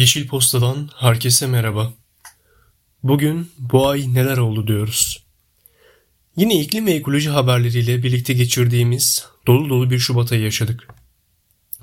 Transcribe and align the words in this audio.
Yeşil 0.00 0.28
Posta'dan 0.28 0.90
herkese 0.98 1.46
merhaba. 1.46 1.92
Bugün 3.02 3.50
bu 3.58 3.88
ay 3.88 4.14
neler 4.14 4.38
oldu 4.38 4.66
diyoruz. 4.66 5.24
Yine 6.36 6.60
iklim 6.60 6.86
ve 6.86 6.92
ekoloji 6.92 7.30
haberleriyle 7.30 8.02
birlikte 8.02 8.32
geçirdiğimiz 8.32 9.26
dolu 9.46 9.68
dolu 9.68 9.90
bir 9.90 9.98
Şubat 9.98 10.32
ayı 10.32 10.42
yaşadık. 10.42 10.88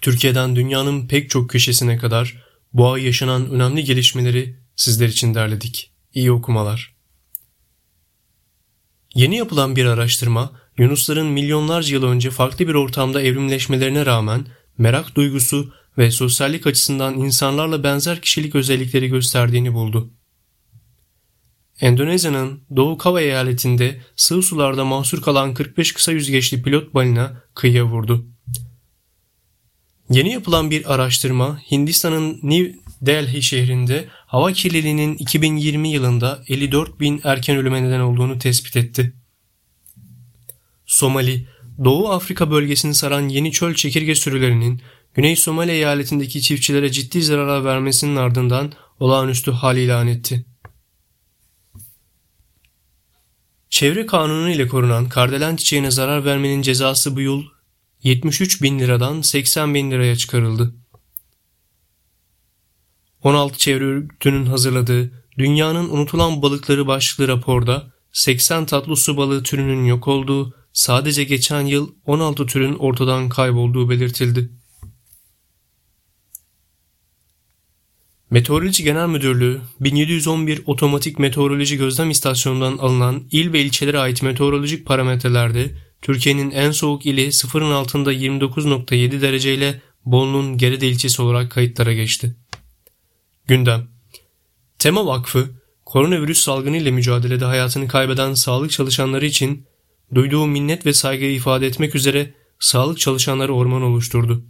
Türkiye'den 0.00 0.56
dünyanın 0.56 1.08
pek 1.08 1.30
çok 1.30 1.50
köşesine 1.50 1.98
kadar 1.98 2.44
bu 2.72 2.92
ay 2.92 3.04
yaşanan 3.04 3.50
önemli 3.50 3.84
gelişmeleri 3.84 4.56
sizler 4.76 5.08
için 5.08 5.34
derledik. 5.34 5.90
İyi 6.14 6.32
okumalar. 6.32 6.94
Yeni 9.14 9.36
yapılan 9.36 9.76
bir 9.76 9.84
araştırma, 9.84 10.52
Yunusların 10.78 11.26
milyonlarca 11.26 11.94
yıl 11.94 12.02
önce 12.02 12.30
farklı 12.30 12.68
bir 12.68 12.74
ortamda 12.74 13.22
evrimleşmelerine 13.22 14.06
rağmen 14.06 14.46
merak 14.78 15.14
duygusu 15.14 15.79
ve 15.98 16.10
sosyallik 16.10 16.66
açısından 16.66 17.14
insanlarla 17.14 17.82
benzer 17.82 18.20
kişilik 18.20 18.54
özellikleri 18.54 19.08
gösterdiğini 19.08 19.74
buldu. 19.74 20.10
Endonezya'nın 21.80 22.60
Doğu 22.76 22.98
Kava 22.98 23.20
eyaletinde 23.20 24.00
sığ 24.16 24.42
sularda 24.42 24.84
mahsur 24.84 25.22
kalan 25.22 25.54
45 25.54 25.92
kısa 25.92 26.12
yüzgeçli 26.12 26.62
pilot 26.62 26.94
balina 26.94 27.42
kıyıya 27.54 27.84
vurdu. 27.84 28.26
Yeni 30.10 30.32
yapılan 30.32 30.70
bir 30.70 30.94
araştırma 30.94 31.60
Hindistan'ın 31.70 32.40
New 32.42 32.78
Delhi 33.02 33.42
şehrinde 33.42 34.08
hava 34.26 34.52
kirliliğinin 34.52 35.14
2020 35.14 35.88
yılında 35.88 36.44
54 36.48 37.00
bin 37.00 37.20
erken 37.24 37.56
ölüme 37.56 37.82
neden 37.82 38.00
olduğunu 38.00 38.38
tespit 38.38 38.76
etti. 38.76 39.12
Somali, 40.86 41.46
Doğu 41.84 42.10
Afrika 42.10 42.50
bölgesini 42.50 42.94
saran 42.94 43.28
yeni 43.28 43.52
çöl 43.52 43.74
çekirge 43.74 44.14
sürülerinin 44.14 44.82
Güney 45.20 45.36
Somali 45.36 45.70
eyaletindeki 45.70 46.42
çiftçilere 46.42 46.92
ciddi 46.92 47.22
zarar 47.22 47.64
vermesinin 47.64 48.16
ardından 48.16 48.72
olağanüstü 49.00 49.50
hal 49.50 49.76
ilan 49.76 50.06
etti. 50.06 50.44
Çevre 53.70 54.06
kanunu 54.06 54.50
ile 54.50 54.66
korunan 54.66 55.08
kardelen 55.08 55.56
çiçeğine 55.56 55.90
zarar 55.90 56.24
vermenin 56.24 56.62
cezası 56.62 57.16
bu 57.16 57.20
yıl 57.20 57.42
73 58.02 58.62
bin 58.62 58.78
liradan 58.78 59.20
80 59.20 59.74
bin 59.74 59.90
liraya 59.90 60.16
çıkarıldı. 60.16 60.74
16 63.22 63.58
çevre 63.58 63.84
örgütünün 63.84 64.46
hazırladığı 64.46 65.12
Dünyanın 65.38 65.88
Unutulan 65.88 66.42
Balıkları 66.42 66.86
başlıklı 66.86 67.28
raporda 67.28 67.92
80 68.12 68.66
tatlı 68.66 68.96
su 68.96 69.16
balığı 69.16 69.42
türünün 69.42 69.84
yok 69.84 70.08
olduğu, 70.08 70.54
sadece 70.72 71.24
geçen 71.24 71.66
yıl 71.66 71.94
16 72.06 72.46
türün 72.46 72.74
ortadan 72.74 73.28
kaybolduğu 73.28 73.90
belirtildi. 73.90 74.59
Meteoroloji 78.30 78.84
Genel 78.84 79.08
Müdürlüğü 79.08 79.60
1711 79.80 80.62
Otomatik 80.66 81.18
Meteoroloji 81.18 81.76
Gözlem 81.76 82.10
İstasyonu'ndan 82.10 82.78
alınan 82.78 83.22
il 83.30 83.52
ve 83.52 83.60
ilçelere 83.60 83.98
ait 83.98 84.22
meteorolojik 84.22 84.86
parametrelerde 84.86 85.70
Türkiye'nin 86.02 86.50
en 86.50 86.70
soğuk 86.70 87.06
ili 87.06 87.32
sıfırın 87.32 87.70
altında 87.70 88.12
29.7 88.12 89.20
derece 89.20 89.54
ile 89.54 89.80
Bolu'nun 90.04 90.58
Gerede 90.58 90.88
ilçesi 90.88 91.22
olarak 91.22 91.50
kayıtlara 91.50 91.92
geçti. 91.92 92.36
Gündem 93.46 93.88
Tema 94.78 95.06
Vakfı, 95.06 95.50
koronavirüs 95.84 96.40
salgını 96.40 96.76
ile 96.76 96.90
mücadelede 96.90 97.44
hayatını 97.44 97.88
kaybeden 97.88 98.34
sağlık 98.34 98.70
çalışanları 98.70 99.26
için 99.26 99.66
duyduğu 100.14 100.46
minnet 100.46 100.86
ve 100.86 100.92
saygıyı 100.92 101.34
ifade 101.34 101.66
etmek 101.66 101.94
üzere 101.94 102.34
sağlık 102.58 102.98
çalışanları 102.98 103.54
orman 103.54 103.82
oluşturdu. 103.82 104.44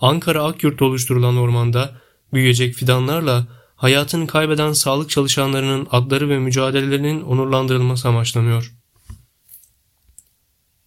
Ankara 0.00 0.44
Akyurt 0.44 0.82
oluşturulan 0.82 1.36
ormanda 1.36 2.07
büyüyecek 2.32 2.74
fidanlarla 2.74 3.46
hayatını 3.76 4.26
kaybeden 4.26 4.72
sağlık 4.72 5.10
çalışanlarının 5.10 5.88
adları 5.90 6.28
ve 6.28 6.38
mücadelelerinin 6.38 7.22
onurlandırılması 7.22 8.08
amaçlanıyor. 8.08 8.74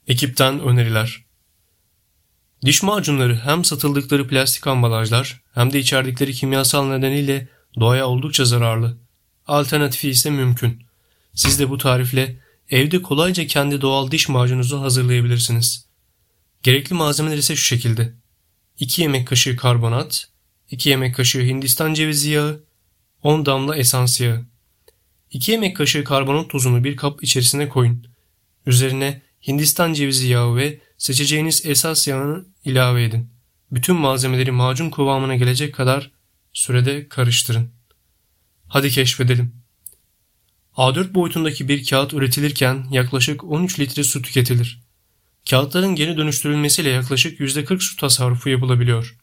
Ekipten 0.08 0.60
öneriler 0.60 1.26
Diş 2.66 2.84
macunları 2.84 3.36
hem 3.36 3.66
satıldıkları 3.66 4.28
plastik 4.28 4.68
ambalajlar 4.68 5.42
hem 5.54 5.74
de 5.74 5.80
içerdikleri 5.80 6.34
kimyasal 6.34 6.86
nedeniyle 6.86 7.48
doğaya 7.80 8.08
oldukça 8.08 8.46
zararlı. 8.46 8.98
Alternatifi 9.48 10.10
ise 10.10 10.30
mümkün. 10.30 10.84
Siz 11.34 11.60
de 11.60 11.70
bu 11.70 11.78
tarifle 11.78 12.40
evde 12.70 13.02
kolayca 13.02 13.48
kendi 13.48 13.82
doğal 13.82 14.12
diş 14.12 14.30
macununuzu 14.30 14.82
hazırlayabilirsiniz. 14.82 15.86
Gerekli 16.64 16.94
malzemeler 16.94 17.38
ise 17.38 17.56
şu 17.56 17.64
şekilde. 17.64 18.14
2 18.80 19.02
yemek 19.02 19.28
kaşığı 19.28 19.58
karbonat, 19.58 20.28
2 20.72 20.90
yemek 20.90 21.16
kaşığı 21.16 21.42
Hindistan 21.42 21.94
cevizi 21.94 22.32
yağı, 22.32 22.64
10 23.24 23.46
damla 23.46 23.78
esans 23.78 24.22
yağı. 24.22 24.46
2 25.32 25.52
yemek 25.52 25.76
kaşığı 25.76 26.04
karbonat 26.04 26.50
tozunu 26.50 26.84
bir 26.84 26.96
kap 26.96 27.24
içerisine 27.24 27.70
koyun. 27.70 28.08
Üzerine 28.66 29.22
Hindistan 29.48 29.94
cevizi 29.94 30.28
yağı 30.28 30.56
ve 30.56 30.80
seçeceğiniz 30.98 31.66
esas 31.66 32.08
yağını 32.08 32.46
ilave 32.66 33.04
edin. 33.04 33.30
Bütün 33.72 33.96
malzemeleri 33.96 34.52
macun 34.52 34.90
kıvamına 34.90 35.36
gelecek 35.36 35.76
kadar 35.76 36.12
sürede 36.54 37.08
karıştırın. 37.08 37.72
Hadi 38.68 38.90
keşfedelim. 38.90 39.56
A4 40.78 41.14
boyutundaki 41.14 41.68
bir 41.68 41.86
kağıt 41.86 42.14
üretilirken 42.14 42.86
yaklaşık 42.92 43.44
13 43.44 43.80
litre 43.80 44.04
su 44.04 44.22
tüketilir. 44.22 44.82
Kağıtların 45.50 45.96
geri 45.96 46.18
dönüştürülmesiyle 46.18 46.90
yaklaşık 46.90 47.40
%40 47.40 47.80
su 47.80 47.98
tasarrufu 47.98 48.50
yapılabiliyor. 48.50 49.21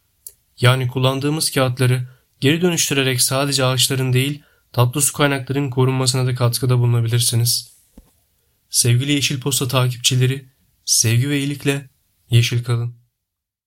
Yani 0.60 0.88
kullandığımız 0.88 1.50
kağıtları 1.50 2.08
geri 2.40 2.62
dönüştürerek 2.62 3.20
sadece 3.20 3.64
ağaçların 3.64 4.12
değil 4.12 4.42
tatlı 4.72 5.02
su 5.02 5.12
kaynaklarının 5.12 5.70
korunmasına 5.70 6.26
da 6.26 6.34
katkıda 6.34 6.78
bulunabilirsiniz. 6.78 7.72
Sevgili 8.70 9.12
Yeşil 9.12 9.40
Posta 9.40 9.68
takipçileri, 9.68 10.48
sevgi 10.84 11.30
ve 11.30 11.38
iyilikle 11.38 11.90
yeşil 12.30 12.64
kalın. 12.64 13.07